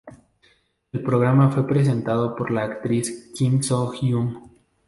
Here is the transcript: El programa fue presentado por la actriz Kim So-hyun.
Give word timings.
El 0.91 1.03
programa 1.03 1.51
fue 1.51 1.67
presentado 1.67 2.35
por 2.35 2.49
la 2.49 2.63
actriz 2.63 3.31
Kim 3.35 3.61
So-hyun. 3.61 4.51